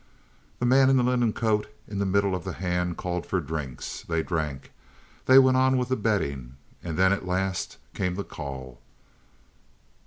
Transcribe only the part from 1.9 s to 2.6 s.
the middle of the